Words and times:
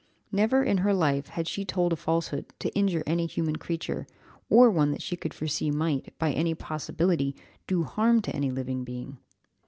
Never 0.31 0.63
in 0.63 0.79
her 0.79 0.95
life 0.95 1.27
had 1.27 1.47
she 1.47 1.63
told 1.63 1.93
a 1.93 1.95
falsehood 1.95 2.47
to 2.57 2.73
injure 2.73 3.03
any 3.05 3.27
human 3.27 3.57
creature, 3.57 4.07
or 4.49 4.67
one 4.71 4.89
that 4.93 5.01
she 5.03 5.15
could 5.15 5.31
foresee 5.31 5.69
might, 5.69 6.11
by 6.17 6.31
any 6.33 6.55
possibility 6.55 7.35
do 7.67 7.83
harm 7.83 8.19
to 8.23 8.35
any 8.35 8.49
living 8.49 8.83
being. 8.83 9.19